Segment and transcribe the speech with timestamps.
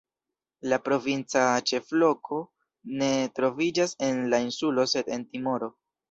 [0.69, 1.41] La provinca
[1.71, 2.39] ĉefloko
[3.01, 3.09] ne
[3.39, 5.69] troviĝas en la insulo sed en Timoro.